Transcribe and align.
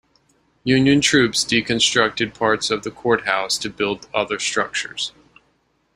Union 0.63 0.99
troops 0.99 1.45
deconstructed 1.45 2.33
parts 2.33 2.71
of 2.71 2.81
the 2.81 2.89
courthouse 2.89 3.55
to 3.59 3.69
build 3.69 4.09
other 4.15 4.39
structures. 4.39 5.11